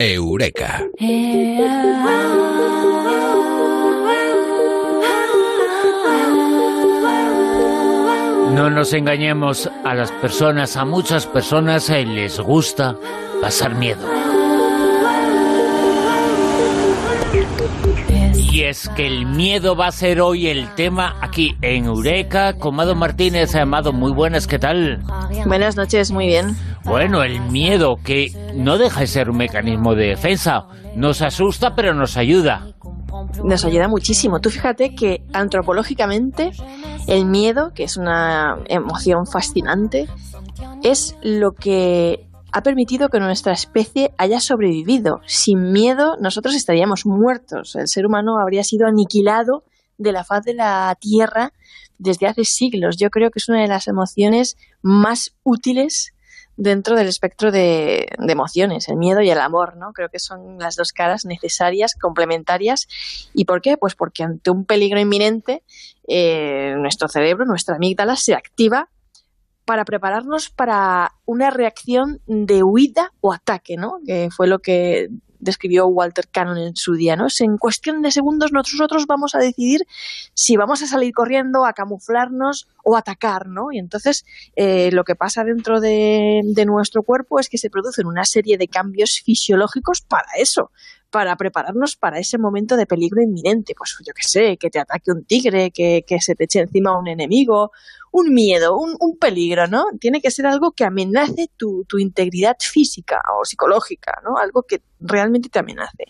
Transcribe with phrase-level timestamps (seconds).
[0.00, 0.84] Eureka.
[8.54, 12.94] No nos engañemos a las personas, a muchas personas eh, les gusta
[13.42, 13.98] pasar miedo.
[18.52, 22.76] Y es que el miedo va a ser hoy el tema aquí en Eureka con
[22.76, 23.56] Mado Martínez.
[23.56, 25.02] Amado, muy buenas, ¿qué tal?
[25.46, 26.56] Buenas noches, muy bien.
[26.88, 30.66] Bueno, el miedo que no deja de ser un mecanismo de defensa.
[30.96, 32.74] Nos asusta, pero nos ayuda.
[33.44, 34.40] Nos ayuda muchísimo.
[34.40, 36.50] Tú fíjate que antropológicamente
[37.06, 40.08] el miedo, que es una emoción fascinante,
[40.82, 45.20] es lo que ha permitido que nuestra especie haya sobrevivido.
[45.26, 47.76] Sin miedo nosotros estaríamos muertos.
[47.76, 49.62] El ser humano habría sido aniquilado
[49.98, 51.52] de la faz de la Tierra
[51.98, 52.96] desde hace siglos.
[52.96, 56.14] Yo creo que es una de las emociones más útiles
[56.58, 59.92] dentro del espectro de, emociones, el miedo y el amor, ¿no?
[59.92, 62.88] Creo que son las dos caras necesarias, complementarias.
[63.32, 63.76] ¿Y por qué?
[63.76, 65.62] Pues porque ante un peligro inminente,
[66.08, 68.90] eh, nuestro cerebro, nuestra amígdala, se activa
[69.64, 74.00] para prepararnos para una reacción de huida o ataque, ¿no?
[74.04, 75.08] Que fue lo que
[75.40, 77.26] describió Walter Cannon en su día, ¿no?
[77.38, 79.86] en cuestión de segundos nosotros vamos a decidir
[80.34, 83.72] si vamos a salir corriendo, a camuflarnos o atacar, ¿no?
[83.72, 84.24] Y entonces
[84.56, 88.58] eh, lo que pasa dentro de, de nuestro cuerpo es que se producen una serie
[88.58, 90.70] de cambios fisiológicos para eso,
[91.10, 93.74] para prepararnos para ese momento de peligro inminente.
[93.76, 97.08] Pues yo qué sé, que te ataque un tigre, que, se te eche encima un
[97.08, 97.72] enemigo,
[98.12, 99.84] un miedo, un, un, peligro, ¿no?
[100.00, 104.38] Tiene que ser algo que amenace tu, tu integridad física o psicológica, ¿no?
[104.38, 106.04] Algo que realmente te amenace.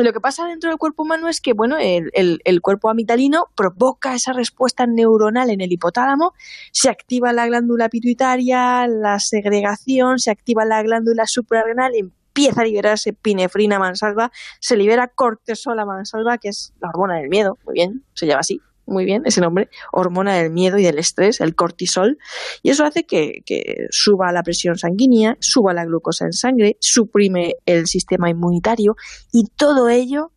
[0.00, 4.14] Lo que pasa dentro del cuerpo humano es que, bueno, el, el, cuerpo amigdalino provoca
[4.14, 6.32] esa respuesta neuronal en el hipotálamo,
[6.72, 11.92] se activa la glándula pituitaria, la segregación, se activa la glándula suprarrenal,
[12.32, 17.28] empieza a liberarse pinefrina mansalva, se libera cortisol a mansalva, que es la hormona del
[17.28, 20.98] miedo, muy bien, se llama así, muy bien ese nombre, hormona del miedo y del
[20.98, 22.18] estrés, el cortisol,
[22.62, 27.56] y eso hace que, que, suba la presión sanguínea, suba la glucosa en sangre, suprime
[27.66, 28.96] el sistema inmunitario
[29.30, 30.32] y todo ello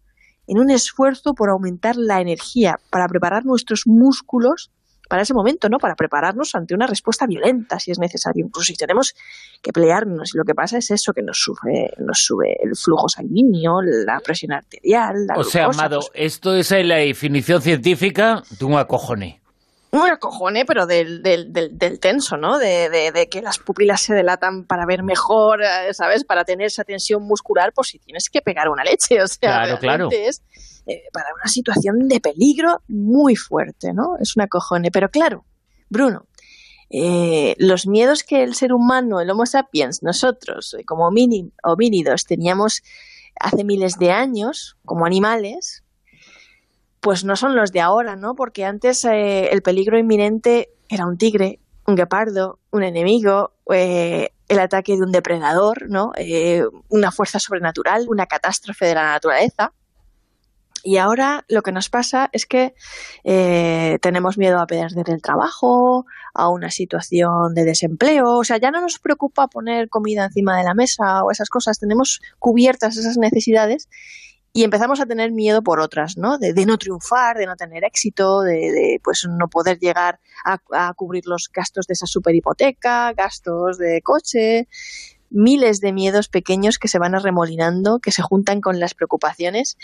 [0.47, 4.69] en un esfuerzo por aumentar la energía para preparar nuestros músculos
[5.07, 5.77] para ese momento, ¿no?
[5.77, 8.45] Para prepararnos ante una respuesta violenta, si es necesario.
[8.45, 9.15] Incluso si tenemos
[9.61, 10.33] que pelearnos.
[10.33, 14.19] Y lo que pasa es eso, que nos sube, nos sube el flujo sanguíneo, la
[14.19, 19.44] presión arterial, la O sea, Amado, pues esto es la definición científica de un acojone.
[19.95, 22.57] Un acojone, pero del, del, del, tenso, ¿no?
[22.59, 26.25] De, de, que las pupilas se delatan para ver mejor, eh, ¿sabes?
[26.25, 29.19] Para tener esa tensión muscular, pues si tienes que pegar una leche.
[29.25, 30.09] O sea, claro, claro.
[30.11, 30.43] es
[30.85, 34.17] eh, para una situación de peligro muy fuerte, ¿no?
[34.19, 34.91] Es una cojone.
[34.91, 35.45] Pero claro,
[35.89, 36.27] Bruno,
[36.89, 42.81] eh, los miedos que el ser humano, el Homo sapiens, nosotros, como homínidos, teníamos
[43.39, 45.84] hace miles de años, como animales,
[47.05, 48.33] pues no son los de ahora, ¿no?
[48.33, 55.03] Porque antes el peligro inminente era un tigre, un guepardo, un enemigo, el ataque de
[55.03, 56.13] un depredador, ¿no?
[56.89, 59.71] una fuerza sobrenatural, una catástrofe de la naturaleza.
[60.83, 62.73] Y ahora lo que nos pasa es que
[63.23, 68.37] eh, tenemos miedo a perder el trabajo, a una situación de desempleo.
[68.37, 71.77] O sea, ya no nos preocupa poner comida encima de la mesa o esas cosas.
[71.77, 73.89] Tenemos cubiertas esas necesidades
[74.55, 76.37] y empezamos a tener miedo por otras, ¿no?
[76.37, 81.25] De, no triunfar, de no tener éxito, de, pues no poder llegar a, a, cubrir
[81.25, 84.69] los gastos de esa super hipoteca, gastos de coche,
[85.29, 89.77] miles de miedos pequeños que se van arremolinando, que se juntan con las preocupaciones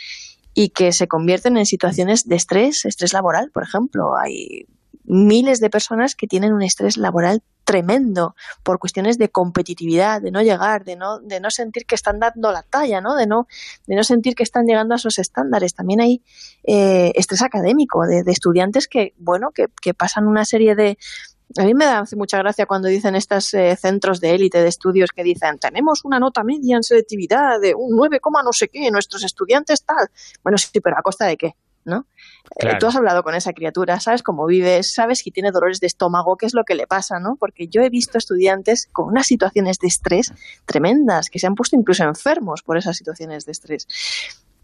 [0.54, 4.16] y que se convierten en situaciones de estrés, estrés laboral, por ejemplo.
[4.18, 4.68] Hay
[5.04, 10.42] miles de personas que tienen un estrés laboral tremendo por cuestiones de competitividad, de no
[10.42, 13.16] llegar, de no, de no sentir que están dando la talla, ¿no?
[13.16, 13.48] De, no,
[13.88, 15.74] de no sentir que están llegando a esos estándares.
[15.74, 16.24] También hay
[16.64, 20.98] eh, estrés académico de, de, estudiantes que, bueno, que, que pasan una serie de,
[21.58, 25.10] a mí me da mucha gracia cuando dicen estos eh, centros de élite de estudios
[25.12, 29.24] que dicen tenemos una nota media en selectividad de un 9, no sé qué, nuestros
[29.24, 30.09] estudiantes tal.
[30.44, 31.56] Bueno, sí, pero ¿a costa de qué?
[31.86, 32.06] ¿No?
[32.60, 35.88] Eh, tú has hablado con esa criatura, sabes cómo vives, sabes si tiene dolores de
[35.88, 37.36] estómago, qué es lo que le pasa, ¿no?
[37.40, 40.34] Porque yo he visto estudiantes con unas situaciones de estrés
[40.66, 43.88] tremendas, que se han puesto incluso enfermos por esas situaciones de estrés.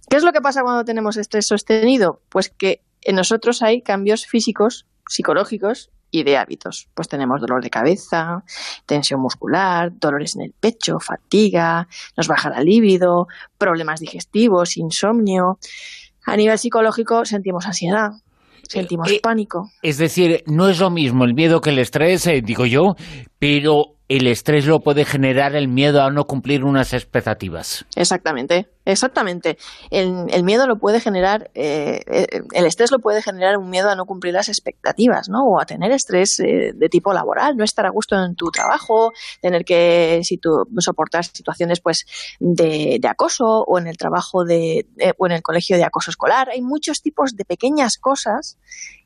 [0.10, 2.22] ¿Qué es lo que pasa cuando tenemos estrés sostenido?
[2.30, 6.88] Pues que en nosotros hay cambios físicos, psicológicos y de hábitos.
[6.94, 8.44] Pues tenemos dolor de cabeza,
[8.86, 13.28] tensión muscular, dolores en el pecho, fatiga, nos baja la libido,
[13.58, 15.60] problemas digestivos, insomnio.
[16.27, 18.12] A nivel psicológico sentimos ansiedad,
[18.68, 19.71] sentimos eh, pánico.
[19.81, 22.95] Es decir, no es lo mismo el miedo que el estrés, eh, digo yo,
[23.39, 27.86] pero el estrés lo puede generar el miedo a no cumplir unas expectativas.
[27.95, 29.57] Exactamente, exactamente.
[29.89, 33.95] El, miedo lo puede generar, eh, eh, el estrés lo puede generar un miedo a
[33.95, 35.44] no cumplir las expectativas, ¿no?
[35.44, 39.12] O a tener estrés eh, de tipo laboral, no estar a gusto en tu trabajo,
[39.42, 40.21] tener que
[40.77, 42.06] soportar situaciones pues
[42.39, 44.88] de, acoso o en el trabajo de,
[45.18, 46.50] o en el colegio de acoso escolar.
[46.50, 48.57] Hay muchos tipos de pequeñas cosas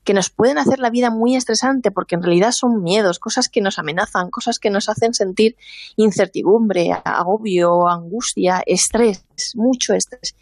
[0.04, 3.62] que nos pueden hacer la vida muy estresante porque en realidad son miedos, cosas que
[3.62, 5.56] nos amenazan, cosas que nos hacen sentir
[5.96, 10.36] incertidumbre, agobio, angustia, estrés, mucho estrés.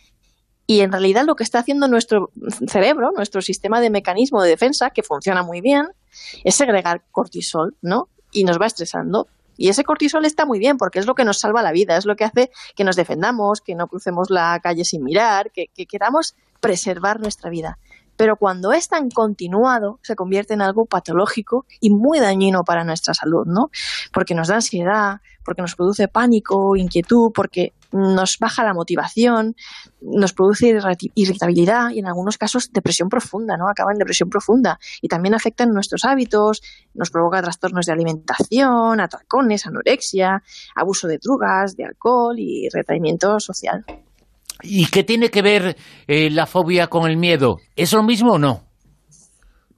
[0.68, 2.32] Y en realidad lo que está haciendo nuestro
[2.68, 5.88] cerebro, nuestro sistema de mecanismo de defensa, que funciona muy bien,
[6.44, 8.10] es segregar cortisol, ¿no?
[8.32, 9.28] Y nos va estresando.
[9.58, 12.06] Y ese cortisol está muy bien porque es lo que nos salva la vida, es
[12.06, 15.86] lo que hace que nos defendamos, que no crucemos la calle sin mirar, que, que
[15.86, 17.80] queramos preservar nuestra vida
[18.20, 23.14] pero cuando es tan continuado se convierte en algo patológico y muy dañino para nuestra
[23.14, 23.72] salud, ¿no?
[24.12, 29.56] Porque nos da ansiedad, porque nos produce pánico, inquietud, porque nos baja la motivación,
[30.02, 30.78] nos produce
[31.16, 33.70] irritabilidad y en algunos casos depresión profunda, ¿no?
[33.70, 36.62] Acaba en depresión profunda y también afecta en nuestros hábitos,
[36.94, 40.44] nos provoca trastornos de alimentación, atracones, anorexia,
[40.76, 43.86] abuso de drogas, de alcohol y retraimiento social.
[44.62, 45.78] ¿Y qué tiene que ver
[46.08, 47.58] eh, la fobia con el miedo?
[47.76, 48.70] ¿Es lo mismo o no?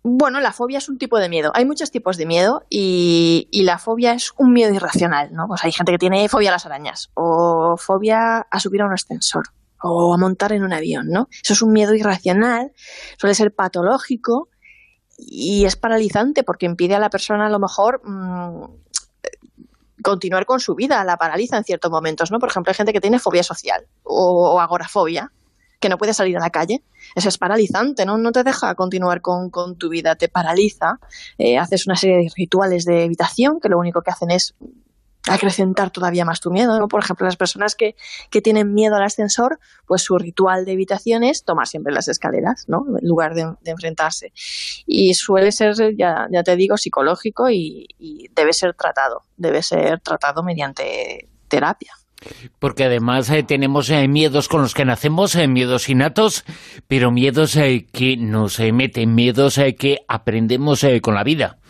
[0.04, 1.52] Bueno, la fobia es un tipo de miedo.
[1.54, 5.46] Hay muchos tipos de miedo y, la fobia es un miedo irracional, ¿no?
[5.48, 8.94] Pues hay gente que tiene fobia a las arañas o fobia a subir a un
[8.94, 9.44] ascensor
[9.84, 11.28] o a montar en un avión, ¿no?
[11.44, 12.72] Eso es un miedo irracional,
[13.18, 14.50] suele ser patológico
[15.18, 18.66] y es paralizante porque impide a la persona a lo mejor mm,
[20.04, 22.40] continuar con su vida, la paraliza en ciertos momentos, ¿no?
[22.40, 25.32] Por ejemplo, hay gente que tiene fobia social o, agorafobia,
[25.80, 26.84] que no puede salir a la calle.
[27.16, 28.18] Eso es paralizante, ¿no?
[28.18, 31.00] No te deja continuar con, tu vida, te paraliza.
[31.38, 34.54] Eh, haces una serie de rituales de evitación que lo único que hacen es
[35.30, 36.80] acrecentar todavía más tu miedo.
[36.80, 36.88] ¿no?
[36.88, 37.96] Por ejemplo, las personas que,
[38.30, 42.66] que, tienen miedo al ascensor, pues su ritual de evitación es tomar siempre las escaleras,
[42.68, 42.86] ¿no?
[43.00, 44.34] En lugar de, enfrentarse.
[44.86, 47.88] Y suele ser, ya, ya te digo, psicológico y,
[48.34, 51.94] debe ser tratado, debe ser tratado mediante terapia.
[52.60, 56.46] Porque además eh, tenemos eh, miedos con los que nacemos, eh, miedos innatos,
[56.88, 61.61] pero miedos que nos meten, miedos que aprendemos con la vida.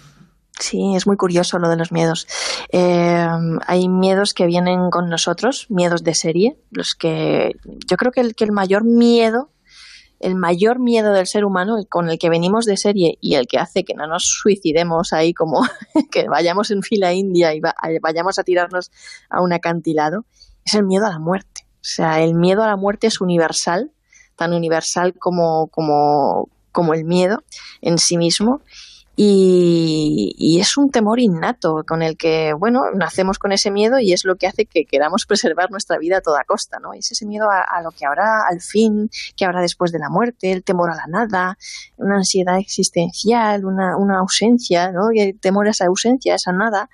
[0.62, 2.28] Sí, es muy curioso lo de los miedos.
[2.72, 3.28] Eh,
[3.66, 7.56] hay miedos que vienen con nosotros, miedos de serie, los que
[7.90, 9.50] yo creo que el, que el mayor miedo,
[10.20, 13.58] el mayor miedo del ser humano, con el que venimos de serie y el que
[13.58, 15.62] hace que no nos suicidemos ahí como
[16.12, 17.60] que vayamos en fila india y
[18.00, 18.92] vayamos a tirarnos
[19.32, 20.26] a un acantilado,
[20.64, 21.62] es el miedo a la muerte.
[21.78, 23.92] O sea, el miedo a la muerte es universal,
[24.36, 27.44] tan universal como, como, como el miedo
[27.82, 28.62] en sí mismo
[29.24, 34.26] y, es un temor innato con el que, bueno, nacemos con ese miedo y es
[34.26, 36.94] lo que hace que queramos preservar nuestra vida a toda costa, ¿no?
[36.94, 40.52] Es ese miedo a, lo que habrá al fin, que habrá después de la muerte,
[40.52, 41.58] el temor a la nada,
[41.98, 45.10] una ansiedad existencial, una, ausencia, ¿no?
[45.14, 46.90] El temor a esa ausencia, a esa nada.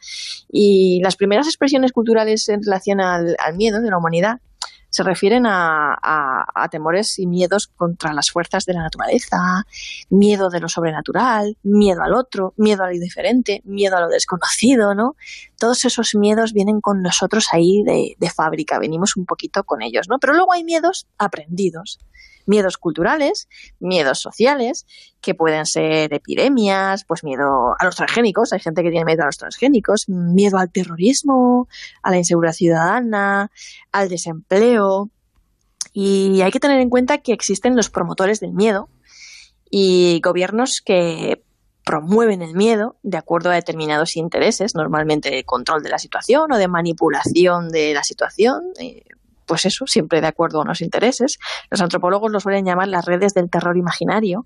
[0.50, 4.42] Y las primeras expresiones culturales en relación al miedo de la humanidad
[4.90, 9.66] se refieren a, temores y miedos contra las fuerzas de la naturaleza,
[10.10, 14.96] miedo de lo sobrenatural, miedo al otro, miedo a lo diferente, miedo a lo desconocido,
[14.96, 15.16] ¿no?
[15.58, 20.08] Todos esos miedos vienen con nosotros ahí de, de fábrica, venimos un poquito con ellos,
[20.10, 20.20] ¿no?
[20.20, 22.00] Pero luego hay miedos aprendidos
[22.48, 23.48] miedos culturales,
[23.80, 24.86] miedos sociales,
[25.22, 29.28] que pueden ser epidemias, pues miedo a los transgénicos, hay gente que tiene miedo a
[29.28, 31.68] los transgénicos, miedo al terrorismo,
[32.02, 33.52] a la inseguridad ciudadana,
[33.92, 35.10] al desempleo.
[35.94, 38.90] Y hay que tener en cuenta que existen los promotores del miedo
[39.70, 41.44] y gobiernos que
[41.88, 46.58] promueven el miedo de acuerdo a determinados intereses, normalmente de control de la situación o
[46.58, 49.04] de manipulación de la situación, eh,
[49.48, 51.40] pues eso, siempre de acuerdo a unos intereses.
[51.72, 54.46] Los antropólogos lo suelen llamar las redes del terror imaginario.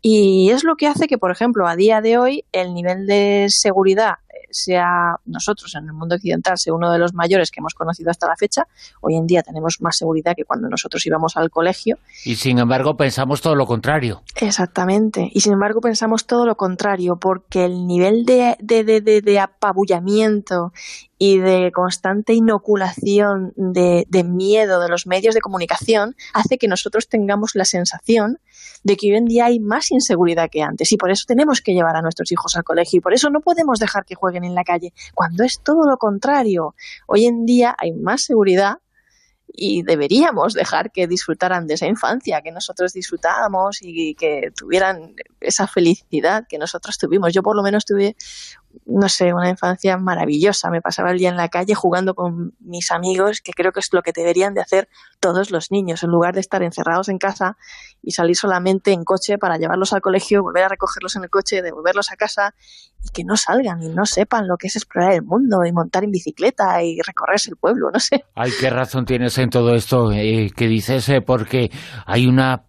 [0.00, 3.46] Y es lo que hace que, por ejemplo, a día de hoy el nivel de
[3.48, 4.14] seguridad
[4.50, 8.26] sea nosotros en el mundo occidental sea uno de los mayores que hemos conocido hasta
[8.26, 8.66] la fecha.
[9.00, 11.98] Hoy en día tenemos más seguridad que cuando nosotros íbamos al colegio.
[12.24, 14.22] Y sin embargo pensamos todo lo contrario.
[14.36, 15.30] Exactamente.
[15.32, 20.72] Y sin embargo pensamos todo lo contrario porque el nivel de, de, de, de apabullamiento
[21.18, 27.08] y de constante inoculación de, de, miedo de los medios de comunicación hace que nosotros
[27.08, 28.38] tengamos la sensación
[28.84, 31.72] de que hoy en día hay más inseguridad que antes y por eso tenemos que
[31.72, 34.54] llevar a nuestros hijos al colegio y por eso no podemos dejar que jueguen en
[34.54, 36.74] la calle, cuando es todo lo contrario.
[37.06, 38.78] Hoy en día hay más seguridad
[39.48, 45.66] y deberíamos dejar que disfrutaran de esa infancia que nosotros disfrutábamos y que tuvieran esa
[45.66, 47.32] felicidad que nosotros tuvimos.
[47.32, 48.16] Yo por lo menos tuve
[48.84, 50.70] no sé, una infancia maravillosa.
[50.70, 53.88] Me pasaba el día en la calle jugando con mis amigos, que creo que es
[53.92, 54.88] lo que deberían de hacer
[55.20, 57.56] todos los niños, en lugar de estar encerrados en casa
[58.02, 61.62] y salir solamente en coche para llevarlos al colegio, volver a recogerlos en el coche,
[61.62, 62.54] devolverlos a casa
[63.02, 66.04] y que no salgan y no sepan lo que es explorar el mundo y montar
[66.04, 68.24] en bicicleta y recorrerse el pueblo, no sé.
[68.34, 71.70] Ay, qué razón tienes en todo esto eh, que dices, eh, porque
[72.06, 72.64] hay una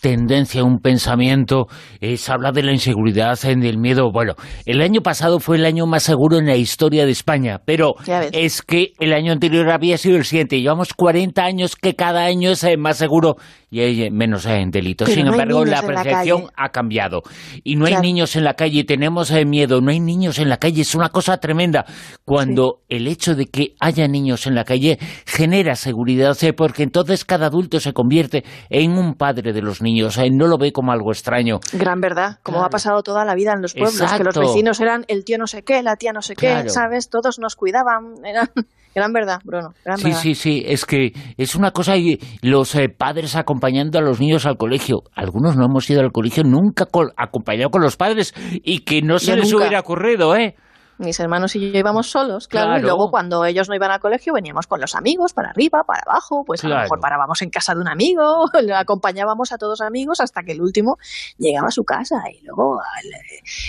[0.00, 1.66] tendencia, un pensamiento,
[2.00, 4.10] es hablar de la inseguridad, del miedo.
[4.12, 4.34] Bueno,
[4.66, 7.94] el año pasado fue el año más seguro en la historia de España, pero
[8.32, 10.60] es que el año anterior había sido el siguiente.
[10.60, 13.36] Llevamos 40 años que cada año es eh, más seguro
[13.70, 15.08] y hay eh, menos eh, delitos.
[15.08, 17.22] Sin embargo, la percepción ha cambiado.
[17.64, 20.82] Y no hay niños en la calle, tenemos miedo, no hay niños en la calle,
[20.82, 21.84] es una cosa tremenda.
[22.24, 27.46] Cuando el hecho de que haya niños en la calle genera seguridad, porque entonces cada
[27.46, 31.10] adulto se convierte en un padre de los niños niños, no lo ve como algo
[31.10, 31.60] extraño.
[31.72, 35.04] Gran verdad, como ha pasado toda la vida en los pueblos, que los vecinos eran
[35.08, 37.10] el tío no sé qué, la tía no sé qué, ¿sabes?
[37.10, 38.48] Todos nos cuidaban, eran...
[38.94, 39.74] Gran verdad, Bruno.
[39.96, 40.62] sí, sí, sí.
[40.66, 45.02] Es que es una cosa y los eh, padres acompañando a los niños al colegio.
[45.14, 49.36] Algunos no hemos ido al colegio nunca acompañado con los padres y que no se
[49.36, 50.56] les hubiera ocurrido, ¿eh?
[50.98, 54.32] Mis hermanos y yo íbamos solos, claro, y luego cuando ellos no iban al colegio
[54.34, 57.74] veníamos con los amigos para arriba, para abajo, pues a lo mejor parábamos en casa
[57.74, 60.96] de un amigo, le acompañábamos a todos amigos hasta que el último
[61.38, 62.80] llegaba a su casa y luego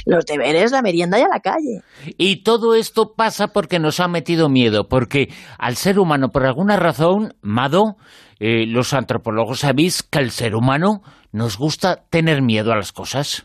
[0.05, 1.81] los deberes, la merienda y a la calle.
[2.17, 6.77] Y todo esto pasa porque nos ha metido miedo, porque al ser humano, por alguna
[6.77, 7.97] razón, Mado,
[8.39, 13.43] eh, los antropólogos sabéis que al ser humano nos gusta tener miedo a las cosas.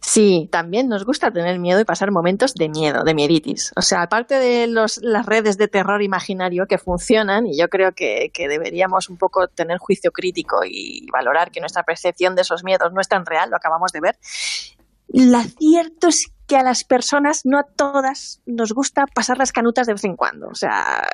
[0.00, 3.72] Sí, también nos gusta tener miedo y pasar momentos de miedo, de mieditis.
[3.76, 7.92] O sea, aparte de los, las redes de terror imaginario que funcionan, y yo creo
[7.92, 12.64] que, que, deberíamos un poco tener juicio crítico y valorar que nuestra percepción de esos
[12.64, 14.16] miedos no es tan real, lo acabamos de ver,
[15.08, 19.86] lo cierto es que a las personas, no a todas, nos gusta pasar las canutas
[19.86, 20.48] de vez en cuando.
[20.48, 21.06] O sea,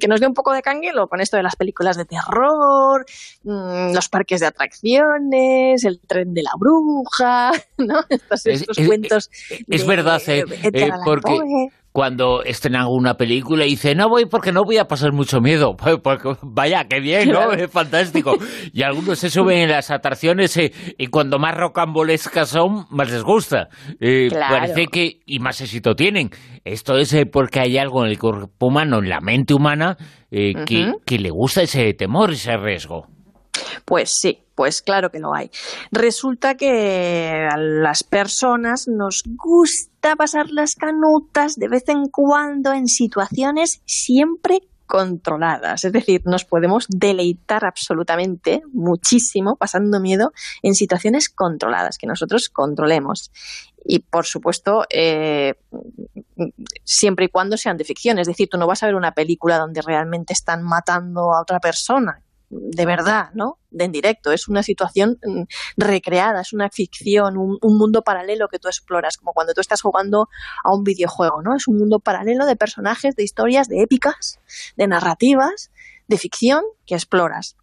[0.00, 3.06] que nos dé un poco de canguelo con esto de las películas de terror,
[3.44, 8.00] mm, los parques de atracciones, el tren de la bruja, ¿no?
[8.10, 9.30] Estos, cuentos.
[9.68, 11.38] Es, verdad, eh, eh porque
[11.96, 15.78] cuando estrenan una película y dice, no voy porque no voy a pasar mucho miedo.
[16.42, 17.52] vaya, qué bien, ¿no?
[17.52, 18.36] Es fantástico.
[18.74, 23.22] Y algunos se suben en las atracciones eh, y cuando más rocambolescas son, más les
[23.22, 23.70] gusta.
[23.98, 24.28] Eh,
[24.58, 26.30] parece que, y más éxito tienen.
[26.64, 29.96] Esto es eh, porque hay algo en el cuerpo humano, en la mente humana,
[30.30, 33.06] que, que le gusta ese temor, ese riesgo.
[33.84, 35.50] Pues sí, pues claro que lo hay.
[35.92, 42.86] Resulta que a las personas nos gusta pasar las canutas de vez en cuando en
[42.86, 45.84] situaciones siempre controladas.
[45.84, 50.32] Es decir, nos podemos deleitar absolutamente muchísimo pasando miedo
[50.62, 53.30] en situaciones controladas, que nosotros controlemos.
[53.88, 55.54] Y por supuesto, eh,
[56.84, 58.18] siempre y cuando sean de ficción.
[58.18, 61.60] Es decir, tú no vas a ver una película donde realmente están matando a otra
[61.60, 63.58] persona, de verdad, ¿no?
[63.70, 64.32] De en directo.
[64.32, 65.42] Es una situación mm,
[65.76, 69.82] recreada, es una ficción, un, un, mundo paralelo que tú exploras, como cuando tú estás
[69.82, 70.28] jugando
[70.64, 71.54] a un videojuego, ¿no?
[71.54, 74.40] Es un mundo paralelo de personajes, de historias, de épicas,
[74.76, 75.70] de narrativas,
[76.08, 77.56] de ficción que exploras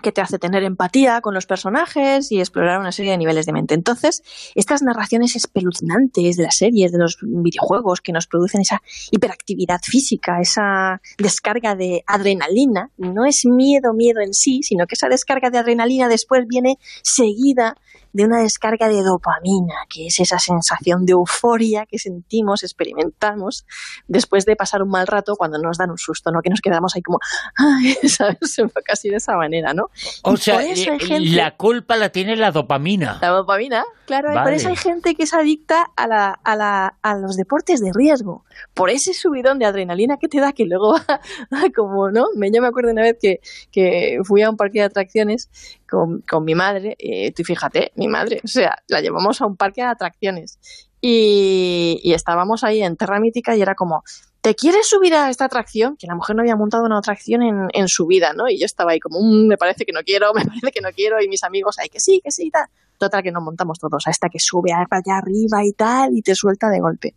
[0.00, 3.52] que te hace tener empatía con los personajes y explorar una serie de niveles de
[3.52, 3.74] mente.
[3.74, 4.22] Entonces,
[4.54, 10.40] estas narraciones espeluznantes de las series, de los videojuegos que nos producen esa hiperactividad física,
[10.40, 15.58] esa descarga de adrenalina, no es miedo, miedo en sí, sino que esa descarga de
[15.58, 17.76] adrenalina después viene seguida
[18.12, 23.64] de una descarga de dopamina, que es esa sensación de euforia que sentimos, experimentamos
[24.06, 26.42] después de pasar un mal rato cuando nos dan un susto, ¿no?
[26.42, 27.18] Que nos quedamos ahí como,
[27.56, 28.56] ay, ¿sabes?
[28.84, 29.81] Casi de esa manera, ¿no?
[30.22, 33.18] O sea, eh, la culpa la tiene la dopamina.
[33.20, 34.32] La dopamina, claro.
[34.32, 37.80] Y por eso hay gente que es adicta a, la, a, la, a los deportes
[37.80, 38.44] de riesgo.
[38.74, 40.94] Por ese subidón de adrenalina que te da, que luego
[41.76, 42.26] como, ¿no?
[42.34, 45.50] Yo me acuerdo una vez que, que fui a un parque de atracciones
[45.88, 49.56] con, con mi madre, y tú fíjate, mi madre, o sea, la llevamos a un
[49.56, 50.58] parque de atracciones
[51.04, 54.04] y, estábamos ahí en Terra Mítica y era como,
[54.40, 55.96] ¿te quieres subir a esta atracción?
[55.96, 58.48] Que la mujer no había montado una atracción en, en su vida, ¿no?
[58.48, 60.90] Y yo estaba ahí como, mm, me parece que no quiero, me parece que no
[60.92, 62.66] quiero, y mis amigos ahí, que sí, que sí, tal.
[62.98, 66.36] Total, que nos montamos todos a esta que sube allá arriba y tal, y te
[66.36, 67.14] suelta de golpe.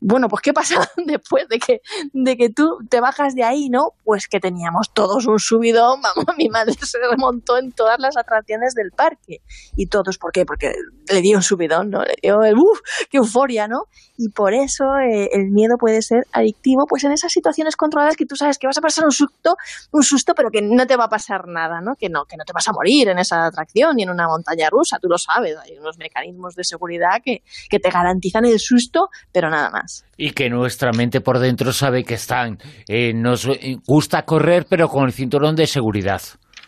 [0.00, 1.80] Bueno, pues ¿qué pasa después de que,
[2.12, 3.94] de que tú te bajas de ahí, no?
[4.04, 8.74] Pues que teníamos todos un subidón, vamos, mi madre se remontó en todas las atracciones
[8.74, 9.40] del parque.
[9.76, 10.46] Y todos, ¿por qué?
[10.46, 10.72] Porque
[11.10, 12.02] le dio un subidón, ¿no?
[12.22, 13.86] El, uff, qué euforia, ¿no?
[14.16, 18.26] Y por eso eh, el miedo puede ser adictivo, pues en esas situaciones controladas que
[18.26, 19.56] tú sabes que vas a pasar un susto,
[19.92, 21.96] un susto, pero que no te va a pasar nada, ¿no?
[21.96, 24.68] Que no, que no te vas a morir en esa atracción ni en una montaña
[24.70, 29.08] rusa, tú lo sabes, hay unos mecanismos de seguridad que, que te garantizan el susto,
[29.32, 29.87] pero nada más.
[30.16, 32.58] Y que nuestra mente por dentro sabe que están.
[32.86, 33.48] Eh, nos
[33.86, 36.22] gusta correr, pero con el cinturón de seguridad.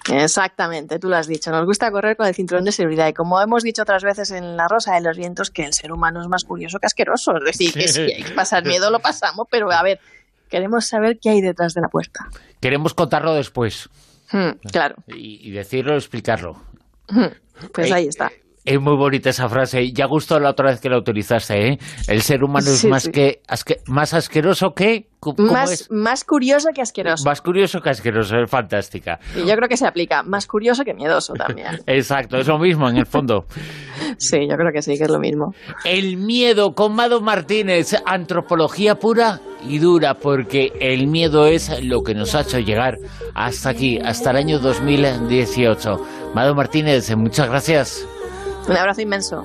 [0.08, 1.50] Exactamente, tú lo has dicho.
[1.50, 3.08] Nos gusta correr con el cinturón de seguridad.
[3.08, 5.92] Y como hemos dicho otras veces en La Rosa de los Vientos, que el ser
[5.92, 7.36] humano es más curioso que asqueroso.
[7.36, 10.00] Es decir, que si hay que pasar miedo, lo pasamos, pero a ver,
[10.48, 12.28] queremos saber qué hay detrás de la puerta.
[12.60, 13.88] Queremos contarlo después.
[14.32, 14.96] Hmm, claro.
[15.08, 16.54] Y, decirlo, explicarlo.
[17.08, 17.26] Hmm,
[17.72, 18.30] pues ahí está.
[18.70, 19.90] Es muy bonita esa frase.
[19.90, 21.78] Ya gustó la otra vez que la utilizaste, ¿eh?
[22.06, 23.40] El ser humano es más que
[23.88, 25.08] más asqueroso que
[25.38, 27.24] más, más curioso que asqueroso.
[27.24, 29.18] Más curioso que asqueroso, es fantástica.
[29.34, 30.22] Y yo creo que se aplica.
[30.22, 31.80] Más curioso que miedoso también.
[31.88, 33.44] Exacto, es lo mismo en el fondo.
[34.18, 35.52] sí, yo creo que sí, que es lo mismo.
[35.84, 42.14] El miedo con Mado Martínez, antropología pura y dura, porque el miedo es lo que
[42.14, 42.98] nos ha hecho llegar
[43.34, 45.96] hasta aquí, hasta el año 2018.
[46.36, 48.06] Mado Martínez, muchas gracias.
[48.68, 49.44] Un abrazo inmenso.